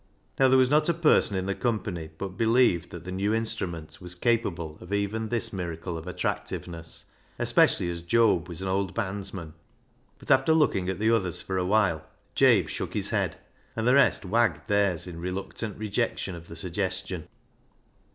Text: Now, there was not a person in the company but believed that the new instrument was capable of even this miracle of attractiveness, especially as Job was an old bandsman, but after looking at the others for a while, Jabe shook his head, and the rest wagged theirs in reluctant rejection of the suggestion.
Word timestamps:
Now, 0.39 0.47
there 0.47 0.57
was 0.57 0.71
not 0.71 0.89
a 0.89 0.95
person 0.95 1.37
in 1.37 1.45
the 1.45 1.53
company 1.53 2.09
but 2.17 2.29
believed 2.29 2.89
that 2.89 3.03
the 3.03 3.11
new 3.11 3.35
instrument 3.35 4.01
was 4.01 4.15
capable 4.15 4.79
of 4.81 4.91
even 4.91 5.29
this 5.29 5.53
miracle 5.53 5.95
of 5.95 6.07
attractiveness, 6.07 7.05
especially 7.37 7.87
as 7.91 8.01
Job 8.01 8.49
was 8.49 8.63
an 8.63 8.67
old 8.67 8.95
bandsman, 8.95 9.53
but 10.17 10.31
after 10.31 10.55
looking 10.55 10.89
at 10.89 10.97
the 10.97 11.11
others 11.15 11.39
for 11.43 11.59
a 11.59 11.65
while, 11.65 12.03
Jabe 12.33 12.65
shook 12.65 12.95
his 12.95 13.11
head, 13.11 13.37
and 13.75 13.87
the 13.87 13.93
rest 13.93 14.25
wagged 14.25 14.67
theirs 14.67 15.05
in 15.05 15.19
reluctant 15.21 15.77
rejection 15.77 16.33
of 16.33 16.47
the 16.47 16.55
suggestion. 16.55 17.27